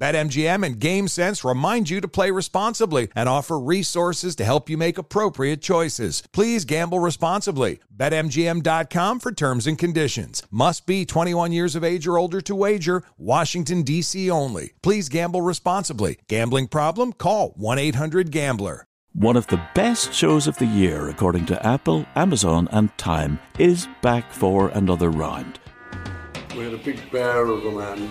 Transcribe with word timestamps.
BetMGM 0.00 0.64
and 0.64 0.80
GameSense 0.80 1.46
remind 1.46 1.90
you 1.90 2.00
to 2.00 2.08
play 2.08 2.30
responsibly 2.30 3.08
and 3.14 3.28
offer 3.28 3.60
resources 3.60 4.34
to 4.36 4.46
help 4.46 4.70
you 4.70 4.78
make 4.78 4.96
appropriate 4.96 5.60
choices. 5.60 6.22
Please 6.32 6.64
gamble 6.64 7.00
responsibly. 7.00 7.80
BetMGM.com 7.94 9.20
for 9.20 9.30
terms 9.30 9.66
and 9.66 9.78
conditions. 9.78 10.42
Must 10.50 10.86
be 10.86 11.04
21 11.04 11.52
years 11.52 11.76
of 11.76 11.84
age 11.84 12.06
or 12.06 12.16
older 12.16 12.40
to 12.40 12.54
wager. 12.54 13.02
Washington, 13.18 13.82
D.C. 13.82 14.30
only. 14.30 14.72
Please 14.82 15.10
gamble 15.10 15.42
responsibly. 15.42 16.18
Gambling 16.28 16.68
problem? 16.68 17.12
Call 17.12 17.50
1 17.56 17.78
800 17.78 18.30
Gambler. 18.30 18.86
One 19.12 19.36
of 19.36 19.48
the 19.48 19.60
best 19.74 20.14
shows 20.14 20.46
of 20.46 20.56
the 20.56 20.66
year, 20.66 21.08
according 21.08 21.44
to 21.46 21.66
Apple, 21.66 22.06
Amazon, 22.14 22.68
and 22.70 22.96
Time, 22.96 23.38
is 23.58 23.86
back 24.00 24.32
for 24.32 24.68
another 24.68 25.10
round. 25.10 25.58
We 26.56 26.64
had 26.64 26.72
a 26.72 26.78
big 26.78 27.10
bear 27.10 27.44
of 27.46 27.66
a 27.66 27.70
man 27.72 28.10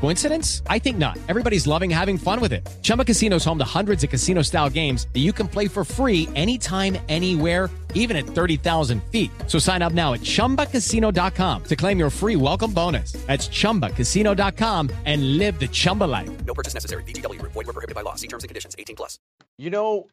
Coincidence? 0.00 0.62
I 0.68 0.78
think 0.78 0.98
not. 0.98 1.16
Everybody's 1.28 1.66
loving 1.66 1.90
having 1.90 2.18
fun 2.18 2.40
with 2.40 2.52
it. 2.52 2.68
Chumba 2.82 3.04
Casino 3.04 3.36
is 3.36 3.44
home 3.44 3.58
to 3.58 3.64
hundreds 3.78 4.02
of 4.02 4.10
casino 4.10 4.42
style 4.42 4.68
games 4.68 5.06
that 5.12 5.20
you 5.20 5.32
can 5.32 5.46
play 5.46 5.68
for 5.68 5.84
free 5.84 6.28
anytime, 6.34 6.98
anywhere, 7.08 7.70
even 7.94 8.16
at 8.16 8.24
30,000 8.24 9.00
feet. 9.04 9.30
So 9.46 9.60
sign 9.60 9.82
up 9.82 9.92
now 9.92 10.14
at 10.14 10.20
chumbacasino.com 10.20 11.64
to 11.64 11.76
claim 11.76 11.98
your 12.00 12.10
free 12.10 12.34
welcome 12.34 12.72
bonus. 12.72 13.12
That's 13.26 13.48
chumbacasino.com 13.48 14.90
and 15.04 15.38
live 15.38 15.60
the 15.60 15.68
Chumba 15.68 16.04
life. 16.04 16.28
No 16.44 16.54
purchase 16.54 16.74
necessary. 16.74 17.04
VGW 17.04 17.38
Group. 17.38 17.52
Void 17.52 17.66
were 17.66 17.74
prohibited 17.74 17.94
by 17.94 18.02
law. 18.02 18.16
See 18.16 18.28
terms 18.28 18.44
and 18.44 18.48
conditions. 18.48 18.74
18 18.78 18.96
plus. 18.96 19.18
You 19.58 19.70
know, 19.70 20.06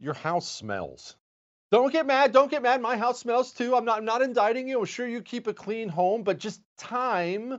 your 0.00 0.14
house 0.14 0.48
smells. 0.48 1.16
Don't 1.72 1.92
get 1.92 2.06
mad. 2.06 2.32
Don't 2.32 2.50
get 2.50 2.62
mad. 2.62 2.80
My 2.80 2.96
house 2.96 3.18
smells 3.18 3.52
too. 3.52 3.74
I'm 3.74 3.84
not. 3.84 3.98
I'm 3.98 4.04
not 4.04 4.22
indicting 4.22 4.68
you. 4.68 4.78
I'm 4.78 4.84
sure 4.84 5.08
you 5.08 5.22
keep 5.22 5.48
a 5.48 5.54
clean 5.54 5.88
home, 5.88 6.22
but 6.22 6.38
just 6.38 6.60
time 6.78 7.58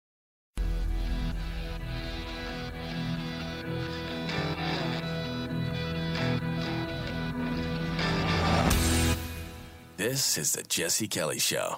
This 10.01 10.35
is 10.39 10.53
the 10.53 10.63
Jesse 10.63 11.07
Kelly 11.07 11.37
Show. 11.37 11.77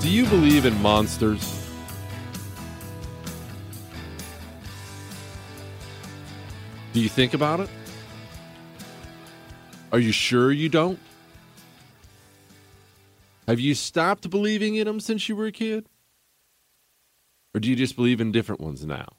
Do 0.00 0.08
you 0.08 0.26
believe 0.26 0.64
in 0.64 0.80
monsters? 0.80 1.66
Do 6.92 7.00
you 7.00 7.08
think 7.08 7.34
about 7.34 7.58
it? 7.58 7.68
Are 9.90 9.98
you 9.98 10.12
sure 10.12 10.52
you 10.52 10.68
don't? 10.68 11.00
Have 13.48 13.58
you 13.58 13.74
stopped 13.74 14.30
believing 14.30 14.76
in 14.76 14.86
them 14.86 15.00
since 15.00 15.28
you 15.28 15.34
were 15.34 15.46
a 15.46 15.52
kid? 15.52 15.86
Or 17.54 17.60
do 17.60 17.68
you 17.68 17.76
just 17.76 17.96
believe 17.96 18.20
in 18.20 18.32
different 18.32 18.60
ones 18.60 18.84
now? 18.86 19.16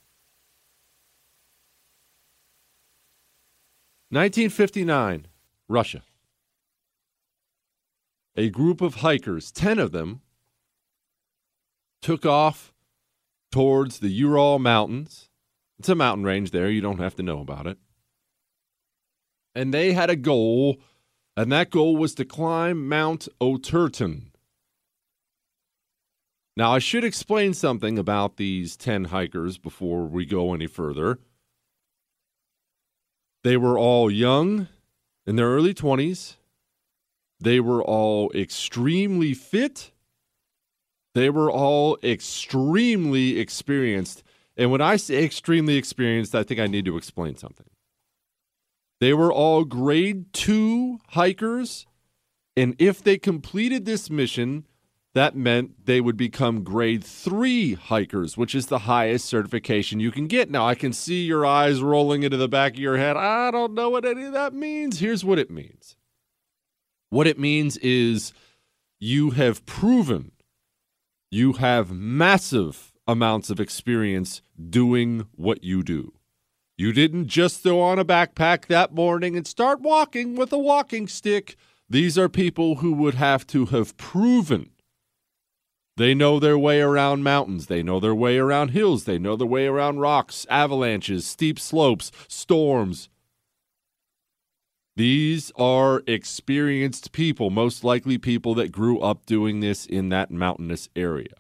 1959, 4.10 5.28
Russia. 5.69 6.04
A 8.36 8.50
group 8.50 8.81
of 8.81 8.95
hikers, 8.95 9.51
10 9.51 9.80
of 9.80 9.92
them, 9.92 10.22
took 12.01 12.25
off 12.25 12.74
towards 13.51 14.00
the 14.00 14.10
Ural 14.10 14.60
Mountains. 14.60 15.30
It's 15.80 15.89
a 15.89 15.95
mountain 15.95 16.25
range 16.25 16.51
there. 16.51 16.69
You 16.69 16.81
don't 16.81 17.00
have 17.00 17.16
to 17.16 17.24
know 17.24 17.39
about 17.39 17.68
it. 17.68 17.78
And 19.56 19.74
they 19.74 19.94
had 19.94 20.10
a 20.10 20.16
goal, 20.16 20.81
and 21.36 21.51
that 21.51 21.69
goal 21.69 21.98
was 21.98 22.13
to 22.16 22.25
climb 22.25 22.88
Mount 22.88 23.28
Otorten. 23.39 24.31
Now, 26.62 26.74
I 26.74 26.78
should 26.78 27.04
explain 27.04 27.56
something 27.56 27.98
about 27.98 28.38
these 28.38 28.78
10 28.78 29.06
hikers 29.06 29.58
before 29.58 30.06
we 30.06 30.28
go 30.28 30.54
any 30.54 30.68
further. 30.68 31.18
They 33.44 33.58
were 33.58 33.80
all 33.80 34.12
young, 34.12 34.68
in 35.25 35.38
their 35.38 35.48
early 35.48 35.74
20s. 35.74 36.36
They 37.40 37.60
were 37.60 37.81
all 37.81 38.31
extremely 38.36 39.34
fit 39.34 39.92
They 41.16 41.31
were 41.31 41.52
all 41.52 41.98
extremely 42.04 43.40
experienced. 43.40 44.22
And 44.56 44.69
when 44.69 44.81
I 44.81 44.98
say 44.98 45.24
extremely 45.25 45.78
experienced, 45.78 46.36
I 46.36 46.44
think 46.44 46.60
I 46.60 46.68
need 46.68 46.86
to 46.86 46.96
explain 46.96 47.38
something. 47.38 47.72
They 49.00 49.16
were 49.16 49.34
all 49.34 49.66
grade 49.66 50.31
two 50.31 51.00
hikers. 51.07 51.88
And 52.56 52.75
if 52.78 53.04
they 53.04 53.18
completed 53.18 53.86
this 53.86 54.12
mission, 54.12 54.68
that 55.13 55.36
meant 55.36 55.86
they 55.86 56.00
would 56.00 56.18
become 56.18 56.63
grade 56.63 57.04
three 57.04 57.74
hikers, 57.74 58.38
which 58.38 58.56
is 58.56 58.68
the 58.68 58.80
highest 58.80 59.25
certification 59.25 60.00
you 60.00 60.12
can 60.12 60.28
get. 60.28 60.50
Now, 60.50 60.66
I 60.66 60.75
can 60.75 60.94
see 60.94 61.24
your 61.24 61.46
eyes 61.46 61.81
rolling 61.81 62.24
into 62.24 62.38
the 62.38 62.48
back 62.48 62.74
of 62.74 62.80
your 62.80 62.98
head. 62.98 63.18
I 63.18 63.52
don't 63.52 63.74
know 63.74 63.90
what 63.90 64.06
any 64.06 64.24
of 64.24 64.34
that 64.34 64.54
means. 64.54 65.00
Here's 65.00 65.25
what 65.25 65.40
it 65.40 65.52
means 65.52 65.96
what 67.10 67.28
it 67.28 67.38
means 67.38 67.75
is 67.78 68.31
you 69.00 69.31
have 69.31 69.66
proven 69.66 70.31
you 71.30 71.54
have 71.54 71.92
massive 71.92 72.92
amounts 73.07 73.50
of 73.50 73.60
experience 73.60 74.42
doing 74.69 75.28
what 75.36 75.64
you 75.64 75.81
do. 75.81 76.14
You 76.78 76.92
didn't 76.92 77.28
just 77.28 77.64
throw 77.64 77.80
on 77.80 78.00
a 78.00 78.06
backpack 78.06 78.66
that 78.66 78.94
morning 78.94 79.38
and 79.38 79.48
start 79.48 79.81
walking 79.81 80.36
with 80.36 80.52
a 80.52 80.57
walking 80.57 81.07
stick. 81.07 81.56
These 81.90 82.18
are 82.18 82.28
people 82.28 82.78
who 82.78 82.92
would 82.94 83.16
have 83.16 83.48
to 83.48 83.68
have 83.68 83.96
proven 83.98 84.72
they 85.98 86.14
know 86.14 86.40
their 86.40 86.58
way 86.58 86.82
around 86.82 87.24
mountains. 87.24 87.68
They 87.68 87.84
know 87.84 88.00
their 88.00 88.16
way 88.16 88.38
around 88.38 88.70
hills. 88.70 89.04
They 89.04 89.20
know 89.20 89.36
their 89.36 89.48
way 89.48 89.68
around 89.68 90.00
rocks, 90.00 90.46
avalanches, 90.50 91.26
steep 91.26 91.60
slopes, 91.60 92.12
storms. 92.28 93.10
These 94.96 95.52
are 95.56 96.04
experienced 96.08 97.12
people, 97.12 97.50
most 97.50 97.84
likely 97.84 98.18
people 98.18 98.54
that 98.56 98.72
grew 98.72 99.00
up 99.00 99.26
doing 99.26 99.60
this 99.60 99.86
in 99.86 100.10
that 100.10 100.32
mountainous 100.32 100.90
area. 100.96 101.34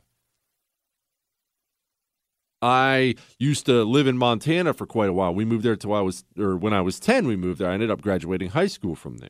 I 2.61 3.15
used 3.39 3.65
to 3.65 3.83
live 3.83 4.05
in 4.05 4.17
Montana 4.17 4.73
for 4.73 4.85
quite 4.85 5.09
a 5.09 5.13
while. 5.13 5.33
We 5.33 5.45
moved 5.45 5.63
there 5.63 5.75
till 5.75 5.93
I 5.93 6.01
was, 6.01 6.23
or 6.37 6.55
when 6.55 6.73
I 6.73 6.81
was 6.81 6.99
10, 6.99 7.25
we 7.25 7.35
moved 7.35 7.59
there. 7.59 7.69
I 7.69 7.73
ended 7.73 7.89
up 7.89 8.01
graduating 8.01 8.51
high 8.51 8.67
school 8.67 8.95
from 8.95 9.17
there. 9.17 9.29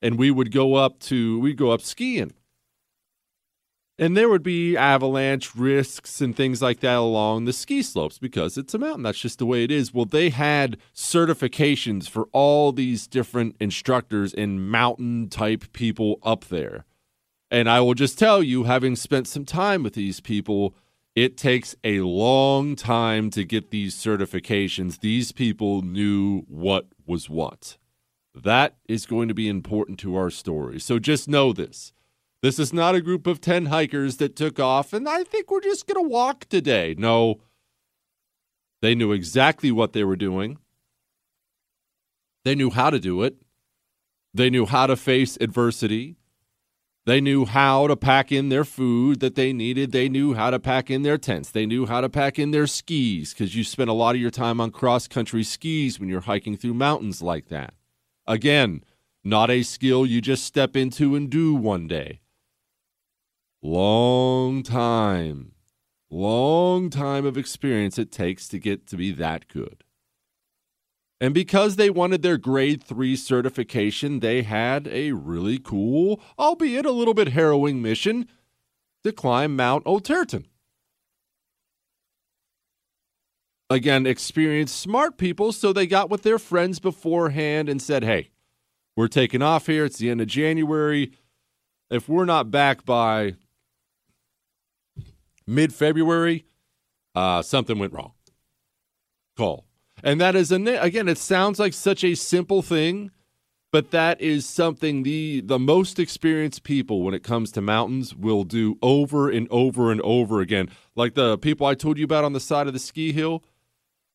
And 0.00 0.18
we 0.18 0.30
would 0.30 0.50
go 0.50 0.74
up 0.74 0.98
to, 1.00 1.38
we'd 1.38 1.56
go 1.56 1.70
up 1.70 1.80
skiing 1.80 2.32
and 3.98 4.16
there 4.16 4.28
would 4.28 4.42
be 4.42 4.76
avalanche 4.76 5.54
risks 5.54 6.20
and 6.20 6.34
things 6.34 6.62
like 6.62 6.80
that 6.80 6.96
along 6.96 7.44
the 7.44 7.52
ski 7.52 7.82
slopes 7.82 8.18
because 8.18 8.56
it's 8.56 8.74
a 8.74 8.78
mountain. 8.78 9.02
That's 9.02 9.20
just 9.20 9.38
the 9.38 9.46
way 9.46 9.64
it 9.64 9.70
is. 9.70 9.92
Well, 9.92 10.06
they 10.06 10.30
had 10.30 10.78
certifications 10.94 12.08
for 12.08 12.28
all 12.32 12.72
these 12.72 13.06
different 13.06 13.56
instructors 13.60 14.32
and 14.32 14.70
mountain 14.70 15.28
type 15.28 15.72
people 15.72 16.18
up 16.22 16.46
there. 16.46 16.84
And 17.50 17.68
I 17.68 17.80
will 17.80 17.94
just 17.94 18.18
tell 18.18 18.42
you, 18.42 18.64
having 18.64 18.96
spent 18.96 19.28
some 19.28 19.44
time 19.44 19.82
with 19.82 19.92
these 19.92 20.20
people, 20.20 20.74
it 21.14 21.36
takes 21.36 21.76
a 21.84 22.00
long 22.00 22.74
time 22.74 23.28
to 23.30 23.44
get 23.44 23.70
these 23.70 23.94
certifications. 23.94 25.00
These 25.00 25.32
people 25.32 25.82
knew 25.82 26.44
what 26.48 26.86
was 27.06 27.28
what. 27.28 27.76
That 28.34 28.76
is 28.88 29.04
going 29.04 29.28
to 29.28 29.34
be 29.34 29.50
important 29.50 29.98
to 30.00 30.16
our 30.16 30.30
story. 30.30 30.80
So 30.80 30.98
just 30.98 31.28
know 31.28 31.52
this 31.52 31.92
this 32.42 32.58
is 32.58 32.72
not 32.72 32.96
a 32.96 33.00
group 33.00 33.26
of 33.26 33.40
10 33.40 33.66
hikers 33.66 34.16
that 34.16 34.34
took 34.34 34.58
off 34.58 34.92
and 34.92 35.08
I 35.08 35.22
think 35.22 35.50
we're 35.50 35.60
just 35.60 35.86
going 35.86 36.04
to 36.04 36.08
walk 36.08 36.46
today. 36.46 36.94
No, 36.98 37.40
they 38.82 38.96
knew 38.96 39.12
exactly 39.12 39.70
what 39.70 39.92
they 39.92 40.02
were 40.02 40.16
doing. 40.16 40.58
They 42.44 42.56
knew 42.56 42.70
how 42.70 42.90
to 42.90 42.98
do 42.98 43.22
it. 43.22 43.36
They 44.34 44.50
knew 44.50 44.66
how 44.66 44.88
to 44.88 44.96
face 44.96 45.38
adversity. 45.40 46.16
They 47.04 47.20
knew 47.20 47.44
how 47.44 47.86
to 47.86 47.96
pack 47.96 48.32
in 48.32 48.48
their 48.48 48.64
food 48.64 49.20
that 49.20 49.36
they 49.36 49.52
needed. 49.52 49.92
They 49.92 50.08
knew 50.08 50.34
how 50.34 50.50
to 50.50 50.58
pack 50.58 50.90
in 50.90 51.02
their 51.02 51.18
tents. 51.18 51.50
They 51.50 51.66
knew 51.66 51.86
how 51.86 52.00
to 52.00 52.08
pack 52.08 52.38
in 52.38 52.50
their 52.50 52.66
skis 52.66 53.32
because 53.32 53.54
you 53.54 53.62
spend 53.62 53.90
a 53.90 53.92
lot 53.94 54.14
of 54.14 54.20
your 54.20 54.30
time 54.30 54.60
on 54.60 54.70
cross 54.70 55.06
country 55.06 55.44
skis 55.44 56.00
when 56.00 56.08
you're 56.08 56.22
hiking 56.22 56.56
through 56.56 56.74
mountains 56.74 57.22
like 57.22 57.48
that. 57.48 57.74
Again, 58.26 58.82
not 59.22 59.50
a 59.50 59.62
skill 59.62 60.06
you 60.06 60.20
just 60.20 60.44
step 60.44 60.76
into 60.76 61.14
and 61.14 61.30
do 61.30 61.54
one 61.54 61.86
day 61.86 62.21
long 63.62 64.62
time, 64.62 65.52
long 66.10 66.90
time 66.90 67.24
of 67.24 67.38
experience 67.38 67.98
it 67.98 68.10
takes 68.10 68.48
to 68.48 68.58
get 68.58 68.86
to 68.88 68.96
be 68.96 69.12
that 69.12 69.48
good. 69.48 69.84
And 71.20 71.32
because 71.32 71.76
they 71.76 71.88
wanted 71.88 72.22
their 72.22 72.36
grade 72.36 72.82
three 72.82 73.14
certification, 73.14 74.18
they 74.18 74.42
had 74.42 74.88
a 74.88 75.12
really 75.12 75.60
cool, 75.60 76.20
albeit 76.36 76.84
a 76.84 76.90
little 76.90 77.14
bit 77.14 77.28
harrowing 77.28 77.80
mission 77.80 78.28
to 79.04 79.12
climb 79.12 79.54
Mount 79.54 79.84
Otorten. 79.84 80.46
Again, 83.70 84.04
experienced 84.04 84.76
smart 84.76 85.16
people, 85.16 85.52
so 85.52 85.72
they 85.72 85.86
got 85.86 86.10
with 86.10 86.24
their 86.24 86.40
friends 86.40 86.80
beforehand 86.80 87.68
and 87.68 87.80
said, 87.80 88.02
hey, 88.02 88.30
we're 88.96 89.08
taking 89.08 89.42
off 89.42 89.66
here. 89.66 89.84
It's 89.84 89.98
the 89.98 90.10
end 90.10 90.20
of 90.20 90.26
January. 90.26 91.12
If 91.88 92.08
we're 92.08 92.24
not 92.24 92.50
back 92.50 92.84
by 92.84 93.36
mid 95.46 95.72
February, 95.72 96.44
uh, 97.14 97.42
something 97.42 97.78
went 97.78 97.92
wrong. 97.92 98.12
Call. 99.36 99.66
And 100.02 100.20
that 100.20 100.34
is, 100.34 100.50
a, 100.50 100.56
again, 100.76 101.08
it 101.08 101.18
sounds 101.18 101.58
like 101.58 101.72
such 101.72 102.02
a 102.02 102.14
simple 102.14 102.62
thing, 102.62 103.10
but 103.70 103.90
that 103.92 104.20
is 104.20 104.44
something 104.46 105.02
the, 105.02 105.40
the 105.40 105.58
most 105.58 105.98
experienced 105.98 106.62
people 106.64 107.02
when 107.02 107.14
it 107.14 107.22
comes 107.22 107.52
to 107.52 107.60
mountains 107.60 108.14
will 108.14 108.44
do 108.44 108.76
over 108.82 109.30
and 109.30 109.48
over 109.50 109.90
and 109.90 110.00
over 110.02 110.40
again. 110.40 110.68
Like 110.94 111.14
the 111.14 111.38
people 111.38 111.66
I 111.66 111.74
told 111.74 111.98
you 111.98 112.04
about 112.04 112.24
on 112.24 112.32
the 112.32 112.40
side 112.40 112.66
of 112.66 112.72
the 112.72 112.78
ski 112.78 113.12
hill, 113.12 113.42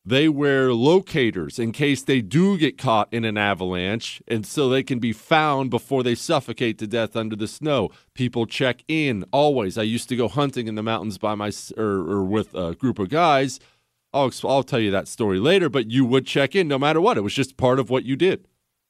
they 0.08 0.26
wear 0.26 0.72
locators 0.72 1.58
in 1.58 1.70
case 1.70 2.02
they 2.02 2.22
do 2.22 2.56
get 2.56 2.78
caught 2.78 3.12
in 3.12 3.26
an 3.26 3.36
avalanche, 3.36 4.22
and 4.26 4.46
so 4.46 4.68
they 4.68 4.82
can 4.82 4.98
be 4.98 5.12
found 5.12 5.68
before 5.68 6.02
they 6.02 6.14
suffocate 6.14 6.78
to 6.78 6.86
death 6.86 7.14
under 7.14 7.36
the 7.36 7.46
snow. 7.46 7.90
People 8.14 8.46
check 8.46 8.82
in 8.88 9.26
always. 9.32 9.76
I 9.76 9.82
used 9.82 10.08
to 10.08 10.16
go 10.16 10.26
hunting 10.26 10.66
in 10.66 10.76
the 10.76 10.82
mountains 10.82 11.18
by 11.18 11.34
my 11.34 11.52
or, 11.76 11.84
er, 11.84 12.00
or 12.00 12.16
er, 12.16 12.24
with 12.24 12.54
a 12.54 12.74
group 12.74 12.98
of 12.98 13.10
guys. 13.10 13.60
I'll, 14.14 14.32
I'll 14.44 14.62
tell 14.62 14.80
you 14.80 14.90
that 14.92 15.08
story 15.08 15.38
later, 15.38 15.68
but 15.68 15.90
you 15.90 16.06
would 16.06 16.26
check 16.26 16.56
in 16.56 16.68
no 16.68 16.78
matter 16.78 17.02
what. 17.02 17.18
It 17.18 17.22
was 17.22 17.34
just 17.34 17.58
part 17.58 17.78
of 17.78 17.90
what 17.90 18.04
you 18.04 18.16
did. 18.16 18.47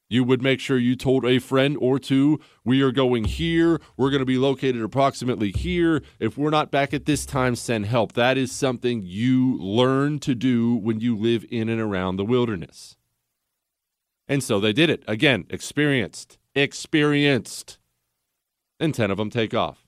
You 0.09 0.23
would 0.23 0.41
make 0.41 0.59
sure 0.59 0.79
you 0.79 0.95
told 0.95 1.23
a 1.23 1.37
friend 1.37 1.77
or 1.79 1.99
two, 1.99 2.39
we 2.65 2.81
are 2.81 2.91
going 2.91 3.25
here. 3.25 3.79
We're 3.95 4.09
going 4.09 4.21
to 4.21 4.25
be 4.25 4.39
located 4.39 4.81
approximately 4.81 5.51
here. 5.51 6.01
If 6.19 6.35
we're 6.35 6.49
not 6.49 6.71
back 6.71 6.95
at 6.95 7.05
this 7.05 7.27
time, 7.27 7.55
send 7.55 7.85
help. 7.85 8.13
That 8.13 8.35
is 8.35 8.51
something 8.51 9.03
you 9.05 9.57
learn 9.57 10.17
to 10.19 10.33
do 10.33 10.75
when 10.75 10.99
you 10.99 11.15
live 11.15 11.45
in 11.51 11.69
and 11.69 11.79
around 11.79 12.15
the 12.15 12.25
wilderness. 12.25 12.97
And 14.27 14.43
so 14.43 14.59
they 14.59 14.73
did 14.73 14.89
it. 14.89 15.03
Again, 15.07 15.45
experienced, 15.49 16.39
experienced. 16.55 17.77
And 18.79 18.95
10 18.95 19.11
of 19.11 19.17
them 19.17 19.29
take 19.29 19.53
off. 19.53 19.85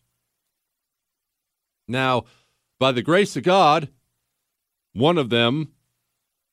Now, 1.88 2.26
by 2.80 2.92
the 2.92 3.02
grace 3.02 3.36
of 3.36 3.44
God, 3.44 3.90
one 4.94 5.18
of 5.18 5.30
them 5.30 5.72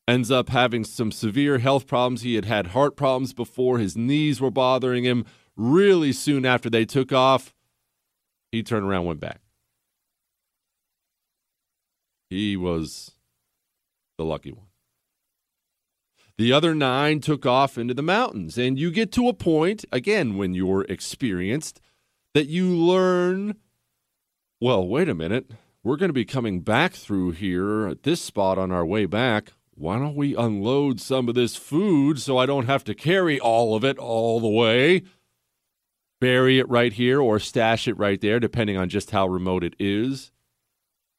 ends 0.08 0.30
up 0.30 0.48
having 0.48 0.82
some 0.84 1.12
severe 1.12 1.58
health 1.58 1.86
problems. 1.86 2.22
He 2.22 2.34
had 2.34 2.46
had 2.46 2.68
heart 2.68 2.96
problems 2.96 3.34
before, 3.34 3.78
his 3.78 3.96
knees 3.96 4.40
were 4.40 4.50
bothering 4.50 5.04
him. 5.04 5.26
Really 5.54 6.12
soon 6.12 6.46
after 6.46 6.70
they 6.70 6.84
took 6.84 7.12
off, 7.12 7.54
he 8.50 8.62
turned 8.62 8.86
around 8.86 9.04
went 9.04 9.20
back. 9.20 9.40
He 12.30 12.56
was 12.56 13.12
the 14.16 14.24
lucky 14.24 14.52
one. 14.52 14.66
The 16.38 16.52
other 16.52 16.74
nine 16.74 17.20
took 17.20 17.44
off 17.44 17.76
into 17.76 17.94
the 17.94 18.02
mountains. 18.02 18.56
And 18.56 18.78
you 18.78 18.90
get 18.90 19.10
to 19.12 19.28
a 19.28 19.34
point, 19.34 19.84
again, 19.90 20.36
when 20.36 20.54
you're 20.54 20.84
experienced, 20.84 21.80
that 22.34 22.46
you 22.46 22.68
learn 22.68 23.56
well, 24.60 24.86
wait 24.86 25.08
a 25.08 25.14
minute. 25.14 25.52
We're 25.84 25.96
going 25.96 26.08
to 26.08 26.14
be 26.14 26.24
coming 26.24 26.60
back 26.60 26.92
through 26.92 27.32
here 27.32 27.86
at 27.86 28.02
this 28.02 28.20
spot 28.20 28.58
on 28.58 28.72
our 28.72 28.84
way 28.84 29.06
back 29.06 29.52
why 29.78 29.96
don't 29.96 30.16
we 30.16 30.34
unload 30.34 31.00
some 31.00 31.28
of 31.28 31.36
this 31.36 31.54
food 31.54 32.20
so 32.20 32.36
I 32.36 32.46
don't 32.46 32.66
have 32.66 32.82
to 32.84 32.94
carry 32.94 33.38
all 33.38 33.76
of 33.76 33.84
it 33.84 33.96
all 33.96 34.40
the 34.40 34.48
way? 34.48 35.02
Bury 36.20 36.58
it 36.58 36.68
right 36.68 36.92
here 36.92 37.20
or 37.20 37.38
stash 37.38 37.86
it 37.86 37.96
right 37.96 38.20
there, 38.20 38.40
depending 38.40 38.76
on 38.76 38.88
just 38.88 39.12
how 39.12 39.28
remote 39.28 39.62
it 39.62 39.76
is. 39.78 40.32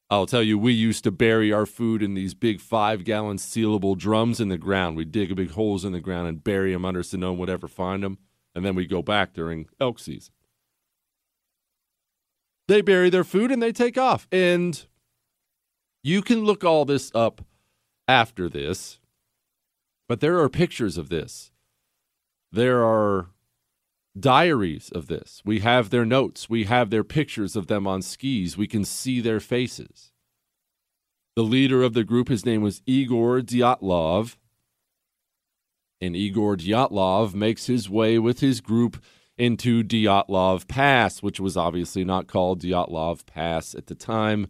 I'll 0.09 0.25
tell 0.25 0.43
you, 0.43 0.57
we 0.57 0.73
used 0.73 1.05
to 1.05 1.11
bury 1.11 1.53
our 1.53 1.65
food 1.65 2.03
in 2.03 2.15
these 2.15 2.33
big 2.33 2.59
five 2.59 3.05
gallon 3.05 3.37
sealable 3.37 3.97
drums 3.97 4.41
in 4.41 4.49
the 4.49 4.57
ground. 4.57 4.97
We'd 4.97 5.11
dig 5.11 5.33
big 5.35 5.51
holes 5.51 5.85
in 5.85 5.93
the 5.93 6.01
ground 6.01 6.27
and 6.27 6.43
bury 6.43 6.73
them 6.73 6.83
under 6.83 7.01
so 7.01 7.17
no 7.17 7.31
one 7.31 7.39
would 7.39 7.49
ever 7.49 7.67
find 7.67 8.03
them. 8.03 8.17
And 8.53 8.65
then 8.65 8.75
we'd 8.75 8.89
go 8.89 9.01
back 9.01 9.33
during 9.33 9.67
elk 9.79 9.99
season. 9.99 10.33
They 12.67 12.81
bury 12.81 13.09
their 13.09 13.23
food 13.23 13.51
and 13.51 13.63
they 13.63 13.71
take 13.71 13.97
off. 13.97 14.27
And 14.33 14.85
you 16.03 16.21
can 16.21 16.43
look 16.43 16.65
all 16.65 16.83
this 16.83 17.09
up 17.15 17.41
after 18.09 18.49
this, 18.49 18.97
but 20.07 20.19
there 20.19 20.39
are 20.39 20.49
pictures 20.49 20.97
of 20.97 21.09
this. 21.09 21.51
There 22.51 22.83
are 22.83 23.27
diaries 24.19 24.89
of 24.89 25.05
this. 25.05 25.43
We 25.45 25.59
have 25.59 25.91
their 25.91 26.05
notes. 26.05 26.49
We 26.49 26.63
have 26.63 26.89
their 26.89 27.03
pictures 27.03 27.55
of 27.55 27.67
them 27.67 27.85
on 27.85 28.01
skis. 28.01 28.57
We 28.57 28.65
can 28.65 28.83
see 28.83 29.21
their 29.21 29.39
faces. 29.39 30.11
The 31.35 31.43
leader 31.43 31.83
of 31.83 31.93
the 31.93 32.03
group, 32.03 32.29
his 32.29 32.47
name 32.47 32.63
was 32.63 32.81
Igor 32.87 33.41
Dyatlov. 33.41 34.37
And 36.01 36.15
Igor 36.15 36.57
Dyatlov 36.57 37.35
makes 37.35 37.67
his 37.67 37.91
way 37.91 38.17
with 38.17 38.39
his 38.39 38.59
group 38.59 39.03
into 39.37 39.83
Dyatlov 39.83 40.67
Pass, 40.67 41.21
which 41.21 41.39
was 41.39 41.55
obviously 41.55 42.03
not 42.03 42.27
called 42.27 42.63
Dyatlov 42.63 43.27
Pass 43.27 43.75
at 43.75 43.85
the 43.85 43.95
time. 43.95 44.47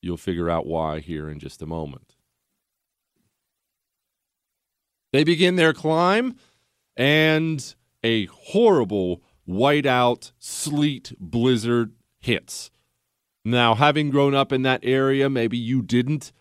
You'll 0.00 0.16
figure 0.16 0.48
out 0.48 0.66
why 0.66 1.00
here 1.00 1.28
in 1.28 1.40
just 1.40 1.60
a 1.60 1.66
moment. 1.66 2.05
They 5.16 5.24
begin 5.24 5.56
their 5.56 5.72
climb, 5.72 6.36
and 6.94 7.74
a 8.04 8.26
horrible 8.26 9.22
whiteout 9.48 10.32
sleet 10.38 11.14
blizzard 11.18 11.94
hits. 12.20 12.70
Now, 13.42 13.76
having 13.76 14.10
grown 14.10 14.34
up 14.34 14.52
in 14.52 14.60
that 14.64 14.80
area, 14.82 15.30
maybe 15.30 15.56
you 15.56 15.80
didn't. 15.80 16.32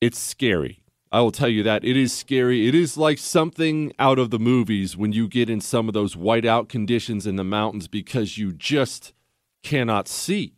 It's 0.00 0.18
scary. 0.18 0.82
I 1.12 1.20
will 1.20 1.30
tell 1.30 1.48
you 1.48 1.62
that. 1.62 1.84
It 1.84 1.96
is 1.96 2.12
scary. 2.12 2.66
It 2.66 2.74
is 2.74 2.96
like 2.96 3.18
something 3.18 3.92
out 4.00 4.18
of 4.18 4.30
the 4.30 4.40
movies 4.40 4.96
when 4.96 5.12
you 5.12 5.28
get 5.28 5.48
in 5.48 5.60
some 5.60 5.86
of 5.86 5.94
those 5.94 6.16
whiteout 6.16 6.68
conditions 6.68 7.24
in 7.24 7.36
the 7.36 7.44
mountains 7.44 7.86
because 7.86 8.36
you 8.36 8.52
just 8.52 9.12
cannot 9.62 10.08
see 10.08 10.54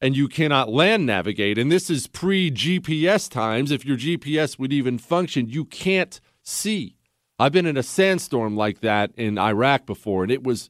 and 0.00 0.16
you 0.16 0.28
cannot 0.28 0.68
land 0.68 1.06
navigate. 1.06 1.58
And 1.58 1.70
this 1.70 1.88
is 1.90 2.06
pre 2.06 2.50
GPS 2.50 3.30
times. 3.30 3.70
If 3.70 3.84
your 3.84 3.96
GPS 3.96 4.58
would 4.58 4.72
even 4.72 4.98
function, 4.98 5.48
you 5.48 5.64
can't 5.64 6.20
see. 6.42 6.96
I've 7.38 7.52
been 7.52 7.66
in 7.66 7.76
a 7.76 7.82
sandstorm 7.82 8.56
like 8.56 8.80
that 8.80 9.12
in 9.16 9.38
Iraq 9.38 9.86
before, 9.86 10.22
and 10.22 10.32
it 10.32 10.42
was 10.42 10.68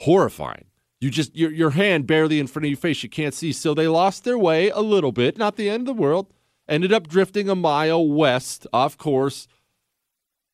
horrifying. 0.00 0.66
You 1.00 1.10
just 1.10 1.36
your 1.36 1.52
your 1.52 1.70
hand 1.70 2.06
barely 2.06 2.40
in 2.40 2.46
front 2.46 2.64
of 2.64 2.70
your 2.70 2.78
face, 2.78 3.02
you 3.02 3.08
can't 3.08 3.34
see. 3.34 3.52
So 3.52 3.74
they 3.74 3.88
lost 3.88 4.24
their 4.24 4.38
way 4.38 4.70
a 4.70 4.80
little 4.80 5.12
bit, 5.12 5.36
not 5.36 5.56
the 5.56 5.68
end 5.68 5.88
of 5.88 5.96
the 5.96 6.02
world. 6.02 6.32
Ended 6.68 6.92
up 6.92 7.06
drifting 7.06 7.48
a 7.48 7.54
mile 7.54 8.06
west 8.08 8.66
off 8.72 8.98
course. 8.98 9.46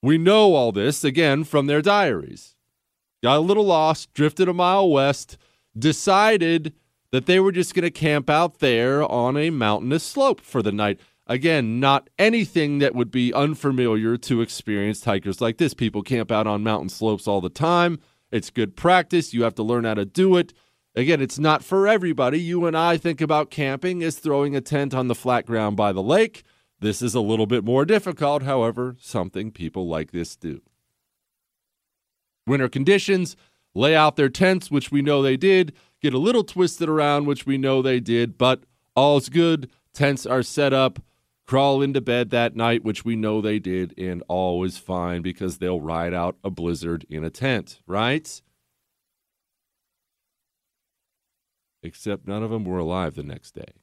We 0.03 0.19
know 0.19 0.55
all 0.55 0.73
this 0.73 1.05
again 1.05 1.45
from 1.45 1.67
their 1.67 1.81
diaries. 1.81 2.57
Got 3.23 3.39
a 3.39 3.41
little 3.41 3.65
lost, 3.65 4.13
drifted 4.13 4.49
a 4.49 4.53
mile 4.53 4.91
west, 4.91 5.39
decided 5.79 6.75
that 7.13 7.27
they 7.27 7.39
were 7.39 7.53
just 7.53 7.75
going 7.75 7.85
to 7.85 7.91
camp 7.91 8.29
out 8.29 8.59
there 8.59 9.05
on 9.05 9.37
a 9.37 9.51
mountainous 9.51 10.03
slope 10.03 10.41
for 10.41 10.63
the 10.63 10.73
night. 10.73 10.99
Again, 11.27 11.79
not 11.79 12.11
anything 12.19 12.79
that 12.79 12.95
would 12.95 13.11
be 13.11 13.33
unfamiliar 13.33 14.17
to 14.17 14.41
experienced 14.41 15.05
hikers 15.05 15.41
like 15.41 15.59
this. 15.59 15.75
People 15.75 16.03
camp 16.03 16.33
out 16.33 16.47
on 16.47 16.65
mountain 16.65 16.89
slopes 16.89 17.29
all 17.29 17.41
the 17.41 17.49
time. 17.49 18.01
It's 18.33 18.51
good 18.51 18.77
practice. 18.77 19.33
You 19.33 19.45
have 19.45 19.55
to 19.57 19.63
learn 19.63 19.85
how 19.85 19.95
to 19.95 20.05
do 20.05 20.37
it. 20.37 20.53
Again, 20.95 21.21
it's 21.23 21.39
not 21.39 21.63
for 21.63 21.87
everybody. 21.87 22.41
You 22.41 22.67
and 22.67 22.77
I 22.77 22.97
think 22.97 23.21
about 23.21 23.51
camping 23.51 24.03
as 24.03 24.19
throwing 24.19 24.57
a 24.57 24.61
tent 24.61 24.93
on 24.93 25.09
the 25.09 25.15
flat 25.15 25.47
ground 25.47 25.77
by 25.77 25.93
the 25.93 26.03
lake. 26.03 26.43
This 26.81 27.01
is 27.01 27.15
a 27.15 27.21
little 27.21 27.47
bit 27.47 27.65
more 27.65 27.85
difficult, 27.85 28.43
however, 28.43 28.97
something 29.01 29.53
people 29.53 29.87
like 29.87 30.11
this 30.11 30.35
do. 30.35 30.61
Winter 32.47 32.69
conditions, 32.69 33.37
lay 33.75 33.95
out 33.95 34.17
their 34.17 34.29
tents, 34.29 34.71
which 34.71 34.91
we 34.91 35.01
know 35.01 35.23
they 35.23 35.37
did, 35.37 35.73
get 36.03 36.13
a 36.13 36.19
little 36.19 36.45
twisted 36.45 36.89
around, 36.89 37.27
which 37.27 37.47
we 37.47 37.57
know 37.57 37.81
they 37.81 38.01
did, 38.01 38.37
but 38.37 38.65
all's 38.97 39.29
good. 39.29 39.71
Tents 39.95 40.27
are 40.27 40.43
set 40.43 40.73
up, 40.73 41.01
crawl 41.47 41.81
into 41.81 42.01
bed 42.01 42.31
that 42.31 42.57
night, 42.57 42.85
which 42.85 43.05
we 43.05 43.15
know 43.15 43.41
they 43.41 43.59
did, 43.59 43.95
and 43.97 44.23
all 44.27 44.65
is 44.65 44.79
fine 44.79 45.23
because 45.23 45.59
they'll 45.59 45.81
ride 45.81 46.13
out 46.13 46.37
a 46.43 46.51
blizzard 46.51 47.07
in 47.09 47.25
a 47.25 47.31
tent, 47.31 47.81
right? 47.87 48.43
Except 51.83 52.27
none 52.27 52.43
of 52.43 52.51
them 52.51 52.65
were 52.65 52.79
alive 52.79 53.15
the 53.15 53.23
next 53.23 53.53
day. 53.53 53.75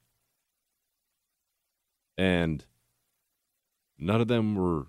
And 2.16 2.64
none 3.98 4.20
of 4.20 4.28
them 4.28 4.54
were 4.54 4.88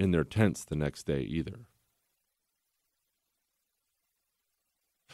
in 0.00 0.12
their 0.12 0.24
tents 0.24 0.64
the 0.64 0.76
next 0.76 1.04
day 1.04 1.20
either. 1.20 1.66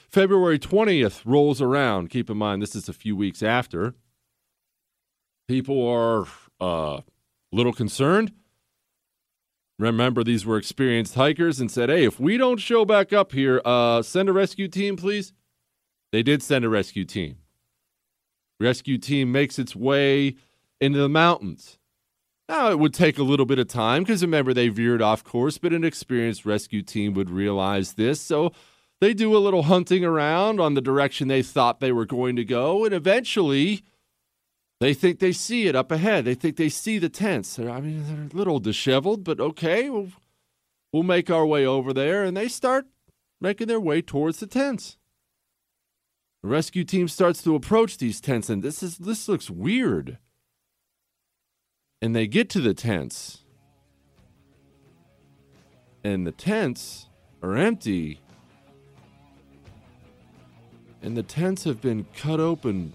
February 0.09 0.59
20th 0.59 1.21
rolls 1.27 1.61
around. 1.61 2.09
Keep 2.09 2.31
in 2.31 2.39
mind, 2.39 2.63
this 2.63 2.75
is 2.75 2.89
a 2.89 2.95
few 2.95 3.15
weeks 3.15 3.43
after. 3.43 3.95
People 5.47 5.87
are 5.87 6.27
a 6.61 6.65
uh, 6.65 7.01
little 7.53 7.73
concerned. 7.73 8.33
Remember, 9.79 10.25
these 10.25 10.45
were 10.45 10.57
experienced 10.57 11.15
hikers 11.15 11.61
and 11.61 11.71
said, 11.71 11.89
hey, 11.89 12.05
if 12.05 12.19
we 12.19 12.37
don't 12.37 12.59
show 12.59 12.85
back 12.85 13.13
up 13.13 13.33
here, 13.33 13.61
uh, 13.65 14.03
send 14.03 14.29
a 14.29 14.33
rescue 14.33 14.67
team, 14.67 14.97
please. 14.97 15.33
They 16.11 16.23
did 16.23 16.43
send 16.43 16.65
a 16.65 16.69
rescue 16.69 17.05
team. 17.05 17.37
Rescue 18.59 18.99
team 18.99 19.31
makes 19.31 19.59
its 19.59 19.77
way 19.77 20.35
into 20.81 20.99
the 20.99 21.09
mountains. 21.09 21.79
Now, 22.49 22.71
it 22.71 22.79
would 22.79 22.95
take 22.95 23.19
a 23.19 23.23
little 23.23 23.47
bit 23.47 23.59
of 23.59 23.69
time 23.69 24.03
because 24.03 24.23
remember, 24.23 24.55
they 24.55 24.69
veered 24.69 25.03
off 25.03 25.23
course, 25.23 25.59
but 25.59 25.75
an 25.75 25.85
experienced 25.85 26.47
rescue 26.47 26.83
team 26.83 27.13
would 27.13 27.31
realize 27.31 27.93
this. 27.93 28.21
So 28.21 28.53
they 29.01 29.15
do 29.15 29.37
a 29.37 29.39
little 29.39 29.65
hunting 29.65 30.05
around 30.05 30.61
on 30.61 30.75
the 30.75 30.81
direction 30.81 31.29
they 31.29 31.43
thought 31.43 31.81
they 31.81 31.93
were 31.93 32.07
going 32.07 32.37
to 32.37 32.45
go, 32.45 32.85
and 32.85 32.93
eventually 32.93 33.85
they 34.81 34.95
think 34.95 35.19
they 35.19 35.33
see 35.33 35.67
it 35.67 35.77
up 35.77 35.91
ahead. 35.91 36.25
They 36.25 36.35
think 36.35 36.57
they 36.57 36.69
see 36.69 36.99
the 36.99 37.09
tents. 37.09 37.59
I 37.59 37.81
mean, 37.81 38.05
they're 38.07 38.29
a 38.33 38.37
little 38.37 38.59
disheveled, 38.59 39.25
but 39.25 39.41
okay, 39.41 39.89
we'll, 39.89 40.11
we'll 40.93 41.03
make 41.03 41.31
our 41.31 41.47
way 41.47 41.65
over 41.65 41.93
there, 41.93 42.25
and 42.25 42.37
they 42.37 42.49
start 42.49 42.87
making 43.41 43.69
their 43.69 43.81
way 43.81 44.03
towards 44.03 44.41
the 44.41 44.47
tents. 44.47 44.99
The 46.43 46.49
rescue 46.49 46.85
team 46.85 47.09
starts 47.09 47.43
to 47.43 47.55
approach 47.55 47.99
these 47.99 48.21
tents, 48.21 48.49
and 48.49 48.63
this 48.63 48.83
is 48.83 48.99
this 48.99 49.29
looks 49.29 49.51
weird. 49.51 50.19
And 52.01 52.15
they 52.15 52.29
get 52.29 52.49
to 52.51 52.61
the 52.61 52.75
tents, 52.75 53.43
and 56.05 56.25
the 56.25 56.33
tents 56.33 57.09
are 57.43 57.57
empty 57.57 58.21
and 61.09 61.17
the 61.17 61.23
tents 61.23 61.65
have 61.65 61.81
been 61.81 62.05
cut 62.15 62.39
open 62.39 62.93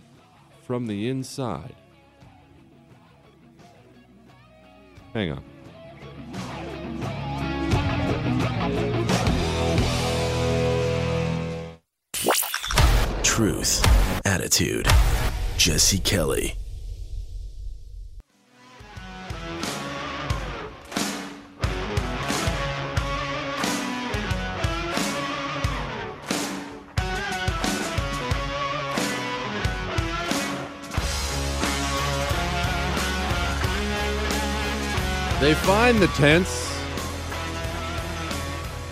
from 0.62 0.86
the 0.86 1.10
inside. 1.10 1.74
Hang 5.16 5.32
on. 5.32 5.44
Truth, 13.24 13.84
attitude. 14.28 14.88
Jesse 15.58 15.98
Kelly. 15.98 16.54
They 35.84 35.92
find 35.92 36.02
the 36.02 36.08
tents, 36.16 36.82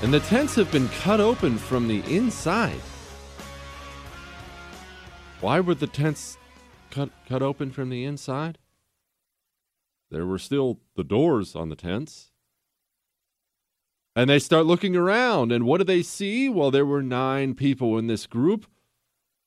and 0.01 0.13
the 0.13 0.19
tents 0.19 0.55
have 0.55 0.69
been 0.73 0.89
cut 0.89 1.21
open 1.21 1.57
from 1.57 1.87
the 1.87 2.01
inside. 2.13 2.81
Why 5.39 5.61
were 5.61 5.73
the 5.73 5.87
tents 5.87 6.37
cut 6.89 7.09
cut 7.29 7.41
open 7.41 7.71
from 7.71 7.87
the 7.87 8.03
inside? 8.03 8.57
There 10.09 10.25
were 10.25 10.37
still 10.37 10.81
the 10.97 11.05
doors 11.05 11.55
on 11.55 11.69
the 11.69 11.77
tents. 11.77 12.31
And 14.13 14.29
they 14.29 14.39
start 14.39 14.65
looking 14.65 14.97
around, 14.97 15.53
and 15.53 15.63
what 15.63 15.77
do 15.77 15.85
they 15.85 16.03
see? 16.03 16.49
Well, 16.49 16.71
there 16.71 16.85
were 16.85 17.01
nine 17.01 17.55
people 17.55 17.97
in 17.97 18.07
this 18.07 18.27
group. 18.27 18.65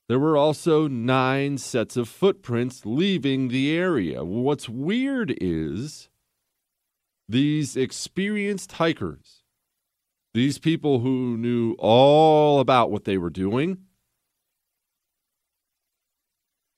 There 0.08 0.18
were 0.18 0.38
also 0.38 0.88
nine 0.88 1.58
sets 1.58 1.98
of 1.98 2.08
footprints 2.08 2.86
leaving 2.86 3.48
the 3.48 3.76
area. 3.76 4.24
What's 4.24 4.66
weird 4.66 5.36
is 5.42 6.08
these 7.28 7.76
experienced 7.76 8.72
hikers, 8.72 9.42
these 10.34 10.58
people 10.58 11.00
who 11.00 11.36
knew 11.36 11.74
all 11.78 12.60
about 12.60 12.90
what 12.90 13.04
they 13.04 13.16
were 13.16 13.30
doing, 13.30 13.78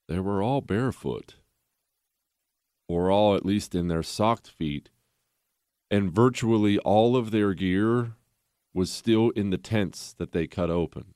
they 0.08 0.20
were 0.20 0.42
all 0.42 0.60
barefoot, 0.60 1.36
or 2.88 3.10
all 3.10 3.34
at 3.34 3.46
least 3.46 3.74
in 3.74 3.88
their 3.88 4.02
socked 4.02 4.48
feet, 4.48 4.90
and 5.90 6.12
virtually 6.12 6.78
all 6.80 7.16
of 7.16 7.30
their 7.30 7.54
gear 7.54 8.12
was 8.72 8.90
still 8.90 9.30
in 9.30 9.50
the 9.50 9.58
tents 9.58 10.12
that 10.18 10.32
they 10.32 10.46
cut 10.46 10.70
open. 10.70 11.14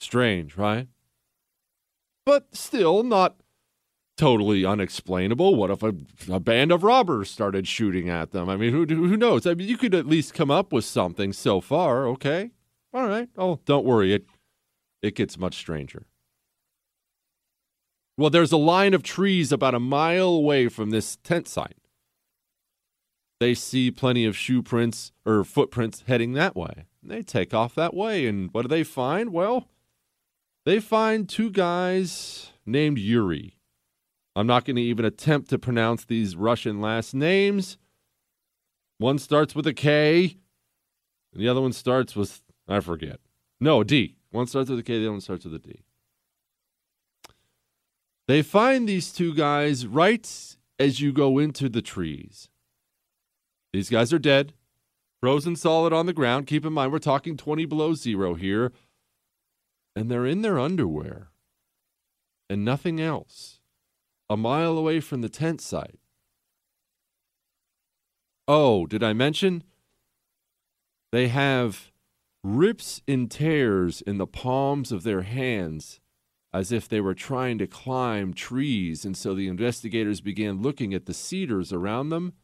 Strange, 0.00 0.56
right? 0.56 0.88
But 2.26 2.54
still 2.54 3.02
not 3.02 3.36
totally 4.16 4.64
unexplainable. 4.64 5.54
What 5.54 5.70
if 5.70 5.82
a, 5.82 5.94
a 6.30 6.40
band 6.40 6.72
of 6.72 6.84
robbers 6.84 7.30
started 7.30 7.66
shooting 7.66 8.08
at 8.08 8.32
them? 8.32 8.48
I 8.48 8.56
mean, 8.56 8.72
who 8.72 8.84
who 8.86 9.16
knows? 9.16 9.46
I 9.46 9.54
mean, 9.54 9.68
you 9.68 9.76
could 9.76 9.94
at 9.94 10.06
least 10.06 10.34
come 10.34 10.50
up 10.50 10.72
with 10.72 10.84
something 10.84 11.32
so 11.32 11.60
far. 11.60 12.06
Okay, 12.08 12.50
all 12.92 13.06
right. 13.06 13.28
Oh, 13.36 13.60
don't 13.64 13.84
worry. 13.84 14.12
It 14.12 14.26
it 15.02 15.14
gets 15.14 15.38
much 15.38 15.56
stranger. 15.56 16.06
Well, 18.16 18.30
there's 18.30 18.52
a 18.52 18.56
line 18.56 18.94
of 18.94 19.02
trees 19.02 19.50
about 19.50 19.74
a 19.74 19.80
mile 19.80 20.28
away 20.28 20.68
from 20.68 20.90
this 20.90 21.16
tent 21.16 21.48
site. 21.48 21.78
They 23.40 23.54
see 23.54 23.90
plenty 23.90 24.24
of 24.24 24.36
shoe 24.36 24.62
prints 24.62 25.10
or 25.26 25.42
footprints 25.42 26.04
heading 26.06 26.34
that 26.34 26.54
way. 26.54 26.86
They 27.02 27.22
take 27.22 27.52
off 27.52 27.74
that 27.74 27.92
way, 27.92 28.26
and 28.26 28.50
what 28.52 28.62
do 28.62 28.68
they 28.68 28.84
find? 28.84 29.32
Well, 29.32 29.68
they 30.64 30.78
find 30.78 31.28
two 31.28 31.50
guys 31.50 32.52
named 32.64 32.98
Yuri. 32.98 33.58
I'm 34.36 34.46
not 34.46 34.64
going 34.64 34.76
to 34.76 34.82
even 34.82 35.04
attempt 35.04 35.50
to 35.50 35.58
pronounce 35.58 36.04
these 36.04 36.34
Russian 36.36 36.80
last 36.80 37.14
names. 37.14 37.78
One 38.98 39.18
starts 39.18 39.54
with 39.54 39.66
a 39.66 39.74
K, 39.74 40.36
and 41.32 41.42
the 41.42 41.48
other 41.48 41.60
one 41.60 41.72
starts 41.72 42.16
with, 42.16 42.42
I 42.68 42.80
forget. 42.80 43.20
No, 43.60 43.84
D. 43.84 44.16
One 44.30 44.46
starts 44.46 44.70
with 44.70 44.78
a 44.78 44.82
K, 44.82 44.98
the 44.98 45.04
other 45.04 45.12
one 45.12 45.20
starts 45.20 45.44
with 45.44 45.54
a 45.54 45.58
D. 45.58 45.84
They 48.26 48.42
find 48.42 48.88
these 48.88 49.12
two 49.12 49.34
guys 49.34 49.86
right 49.86 50.56
as 50.78 51.00
you 51.00 51.12
go 51.12 51.38
into 51.38 51.68
the 51.68 51.82
trees. 51.82 52.48
These 53.72 53.90
guys 53.90 54.12
are 54.12 54.18
dead, 54.18 54.54
frozen 55.20 55.56
solid 55.56 55.92
on 55.92 56.06
the 56.06 56.12
ground. 56.12 56.46
Keep 56.46 56.64
in 56.64 56.72
mind, 56.72 56.92
we're 56.92 56.98
talking 56.98 57.36
20 57.36 57.66
below 57.66 57.94
zero 57.94 58.34
here. 58.34 58.72
And 59.96 60.10
they're 60.10 60.26
in 60.26 60.42
their 60.42 60.58
underwear 60.58 61.28
and 62.50 62.64
nothing 62.64 63.00
else, 63.00 63.60
a 64.28 64.36
mile 64.36 64.78
away 64.78 65.00
from 65.00 65.20
the 65.20 65.28
tent 65.28 65.60
site. 65.60 65.98
Oh, 68.46 68.86
did 68.86 69.02
I 69.02 69.12
mention? 69.12 69.64
They 71.12 71.28
have 71.28 71.92
rips 72.42 73.00
and 73.08 73.30
tears 73.30 74.02
in 74.02 74.18
the 74.18 74.26
palms 74.26 74.92
of 74.92 75.02
their 75.02 75.22
hands 75.22 76.00
as 76.52 76.70
if 76.70 76.88
they 76.88 77.00
were 77.00 77.14
trying 77.14 77.58
to 77.58 77.66
climb 77.66 78.32
trees, 78.32 79.04
and 79.04 79.16
so 79.16 79.34
the 79.34 79.48
investigators 79.48 80.20
began 80.20 80.62
looking 80.62 80.94
at 80.94 81.06
the 81.06 81.12
cedars 81.12 81.72
around 81.72 82.10
them. 82.10 82.34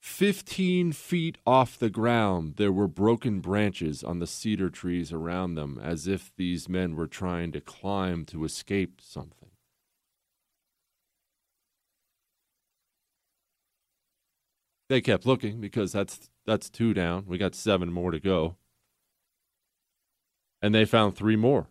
15 0.00 0.92
feet 0.92 1.38
off 1.46 1.78
the 1.78 1.90
ground, 1.90 2.54
there 2.56 2.72
were 2.72 2.88
broken 2.88 3.40
branches 3.40 4.02
on 4.04 4.18
the 4.18 4.26
cedar 4.26 4.70
trees 4.70 5.12
around 5.12 5.54
them, 5.54 5.80
as 5.82 6.06
if 6.06 6.32
these 6.36 6.68
men 6.68 6.96
were 6.96 7.06
trying 7.06 7.52
to 7.52 7.60
climb 7.60 8.24
to 8.26 8.44
escape 8.44 9.00
something. 9.02 9.50
They 14.88 15.00
kept 15.00 15.26
looking 15.26 15.60
because 15.60 15.92
that's 15.92 16.30
that's 16.46 16.70
two 16.70 16.94
down. 16.94 17.24
We 17.26 17.36
got 17.36 17.54
seven 17.54 17.92
more 17.92 18.10
to 18.10 18.20
go 18.20 18.56
and 20.60 20.74
they 20.74 20.84
found 20.84 21.16
three 21.16 21.36
more 21.36 21.68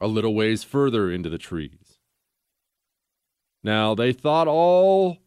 a 0.00 0.06
little 0.06 0.34
ways 0.34 0.64
further 0.64 1.10
into 1.10 1.28
the 1.28 1.38
trees. 1.38 1.98
Now, 3.62 3.94
they 3.94 4.12
thought 4.12 4.48
all 4.48 5.18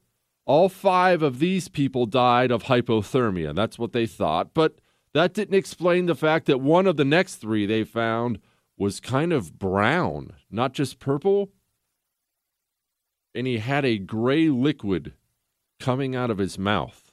all 0.45 0.69
five 0.69 1.21
of 1.21 1.39
these 1.39 1.67
people 1.69 2.05
died 2.05 2.51
of 2.51 2.63
hypothermia. 2.63 3.55
That's 3.55 3.79
what 3.79 3.93
they 3.93 4.05
thought, 4.05 4.53
but 4.53 4.79
that 5.13 5.33
didn't 5.33 5.55
explain 5.55 6.05
the 6.05 6.15
fact 6.15 6.47
that 6.47 6.59
one 6.59 6.88
of 6.88 6.97
the 6.97 7.05
next 7.05 7.35
three 7.35 7.65
they 7.65 7.83
found 7.83 8.39
was 8.77 9.00
kind 9.00 9.31
of 9.31 9.57
brown, 9.57 10.33
not 10.50 10.73
just 10.73 11.00
purple. 11.00 11.51
And 13.35 13.47
he 13.47 13.59
had 13.59 13.85
a 13.85 13.97
gray 13.97 14.50
liquid 14.50 15.13
coming 15.79 16.15
out 16.15 16.31
of 16.31 16.39
his 16.39 16.57
mouth. 16.57 17.12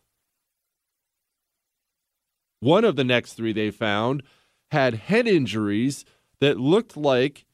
One 2.61 2.85
of 2.85 2.97
the 2.97 3.05
next 3.05 3.35
three 3.35 3.53
they 3.53 3.71
found 3.71 4.23
had 4.71 4.95
head 4.95 5.27
injuries 5.27 6.05
that 6.41 6.59
looked 6.59 6.97
like 6.97 7.45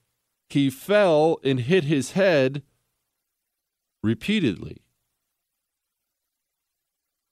he 0.48 0.70
fell 0.70 1.38
and 1.42 1.60
hit 1.60 1.84
his 1.84 2.12
head 2.12 2.62
repeatedly. 4.02 4.78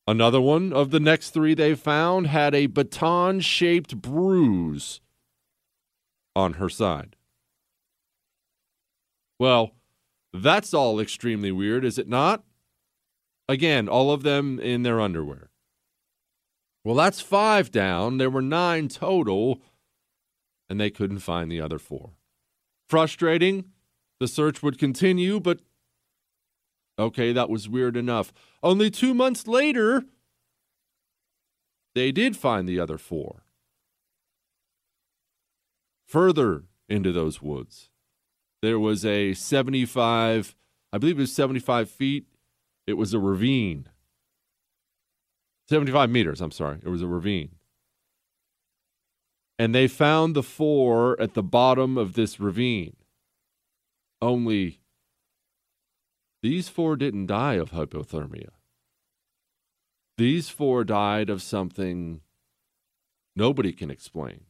Another 0.06 0.40
one 0.40 0.72
of 0.72 0.90
the 0.90 1.00
next 1.00 1.30
three 1.30 1.54
they 1.54 1.74
found 1.74 2.26
had 2.26 2.54
a 2.54 2.66
baton 2.66 3.40
shaped 3.40 4.00
bruise 4.00 5.00
on 6.36 6.54
her 6.54 6.68
side. 6.68 7.16
Well, 9.38 9.72
that's 10.32 10.74
all 10.74 11.00
extremely 11.00 11.52
weird, 11.52 11.84
is 11.84 11.98
it 11.98 12.08
not? 12.08 12.44
Again, 13.48 13.88
all 13.88 14.10
of 14.10 14.22
them 14.22 14.58
in 14.58 14.82
their 14.82 15.00
underwear. 15.00 15.50
Well, 16.84 16.96
that's 16.96 17.20
five 17.20 17.70
down. 17.70 18.18
There 18.18 18.30
were 18.30 18.42
nine 18.42 18.88
total 18.88 19.60
and 20.68 20.80
they 20.80 20.90
couldn't 20.90 21.18
find 21.20 21.50
the 21.50 21.60
other 21.60 21.78
four. 21.78 22.10
Frustrating. 22.88 23.66
The 24.20 24.28
search 24.28 24.62
would 24.62 24.78
continue, 24.78 25.40
but 25.40 25.60
okay, 26.98 27.32
that 27.32 27.50
was 27.50 27.68
weird 27.68 27.96
enough. 27.96 28.32
Only 28.62 28.90
two 28.90 29.14
months 29.14 29.46
later, 29.46 30.04
they 31.94 32.12
did 32.12 32.36
find 32.36 32.68
the 32.68 32.80
other 32.80 32.98
four. 32.98 33.44
Further 36.06 36.64
into 36.88 37.12
those 37.12 37.42
woods, 37.42 37.90
there 38.62 38.78
was 38.78 39.04
a 39.04 39.34
75, 39.34 40.54
I 40.92 40.98
believe 40.98 41.18
it 41.18 41.22
was 41.22 41.34
75 41.34 41.90
feet. 41.90 42.26
It 42.86 42.94
was 42.94 43.14
a 43.14 43.18
ravine. 43.18 43.88
75 45.68 46.10
meters, 46.10 46.40
I'm 46.40 46.50
sorry. 46.50 46.78
It 46.82 46.88
was 46.88 47.02
a 47.02 47.06
ravine 47.06 47.56
and 49.58 49.74
they 49.74 49.86
found 49.86 50.34
the 50.34 50.42
four 50.42 51.20
at 51.20 51.34
the 51.34 51.42
bottom 51.42 51.96
of 51.96 52.14
this 52.14 52.40
ravine. 52.40 52.96
Only 54.20 54.80
these 56.44 56.68
four 56.68 56.94
didn't 56.94 57.24
die 57.24 57.54
of 57.54 57.70
hypothermia. 57.70 58.50
These 60.18 60.50
four 60.50 60.84
died 60.84 61.30
of 61.30 61.40
something 61.40 62.20
nobody 63.34 63.72
can 63.72 63.90
explain. 63.90 64.42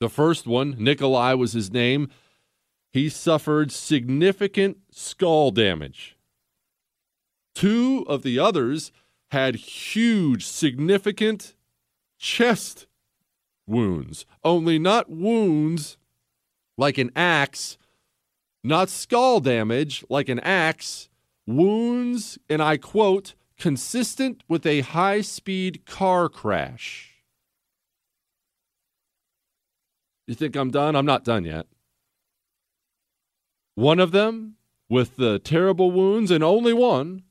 The 0.00 0.08
first 0.08 0.48
one, 0.48 0.74
Nikolai 0.80 1.34
was 1.34 1.52
his 1.52 1.70
name, 1.70 2.08
he 2.92 3.08
suffered 3.08 3.70
significant 3.70 4.78
skull 4.90 5.52
damage. 5.52 6.16
Two 7.54 8.04
of 8.08 8.24
the 8.24 8.36
others 8.36 8.90
had 9.30 9.54
huge, 9.54 10.44
significant 10.44 11.54
chest 12.18 12.88
wounds, 13.64 14.26
only 14.42 14.80
not 14.80 15.08
wounds 15.08 15.98
like 16.76 16.98
an 16.98 17.12
axe, 17.14 17.78
not 18.64 18.88
skull 18.88 19.40
damage 19.40 20.04
like 20.08 20.28
an 20.28 20.40
axe, 20.40 21.08
wounds, 21.46 22.38
and 22.48 22.62
I 22.62 22.76
quote, 22.76 23.34
consistent 23.58 24.42
with 24.48 24.66
a 24.66 24.80
high 24.80 25.20
speed 25.20 25.86
car 25.86 26.28
crash. 26.28 27.12
You 30.26 30.34
think 30.34 30.56
I'm 30.56 30.70
done? 30.70 30.96
I'm 30.96 31.06
not 31.06 31.22
done 31.22 31.44
yet. 31.44 31.66
One 33.74 34.00
of 34.00 34.10
them, 34.10 34.56
with 34.88 35.16
the 35.16 35.38
terrible 35.38 35.92
wounds, 35.92 36.30
and 36.30 36.42
only 36.42 36.72
one, 36.72 37.22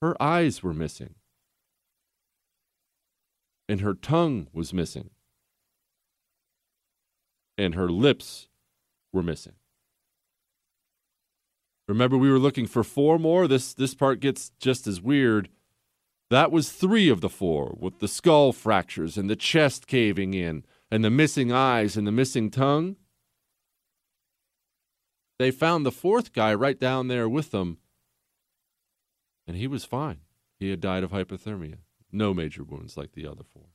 her 0.00 0.20
eyes 0.20 0.62
were 0.62 0.74
missing 0.74 1.14
and 3.68 3.82
her 3.82 3.94
tongue 3.94 4.48
was 4.52 4.72
missing, 4.72 5.10
and 7.58 7.74
her 7.74 7.88
lips 7.88 8.47
were 9.18 9.22
missing. 9.24 9.54
Remember, 11.88 12.16
we 12.16 12.30
were 12.30 12.38
looking 12.38 12.68
for 12.68 12.84
four 12.84 13.18
more. 13.18 13.48
This 13.48 13.74
this 13.74 13.94
part 13.94 14.20
gets 14.20 14.52
just 14.60 14.86
as 14.86 15.00
weird. 15.00 15.48
That 16.30 16.52
was 16.52 16.70
three 16.70 17.08
of 17.08 17.20
the 17.20 17.28
four, 17.28 17.74
with 17.80 17.98
the 17.98 18.06
skull 18.06 18.52
fractures 18.52 19.16
and 19.16 19.28
the 19.28 19.34
chest 19.34 19.88
caving 19.88 20.34
in, 20.34 20.64
and 20.90 21.04
the 21.04 21.10
missing 21.10 21.50
eyes 21.50 21.96
and 21.96 22.06
the 22.06 22.12
missing 22.12 22.50
tongue. 22.50 22.96
They 25.40 25.50
found 25.50 25.84
the 25.84 25.90
fourth 25.90 26.32
guy 26.32 26.54
right 26.54 26.78
down 26.78 27.08
there 27.08 27.28
with 27.28 27.50
them, 27.50 27.78
and 29.46 29.56
he 29.56 29.66
was 29.66 29.84
fine. 29.84 30.20
He 30.60 30.70
had 30.70 30.80
died 30.80 31.02
of 31.02 31.10
hypothermia. 31.10 31.78
No 32.12 32.32
major 32.32 32.62
wounds 32.62 32.96
like 32.96 33.12
the 33.12 33.26
other 33.26 33.44
four. 33.52 33.66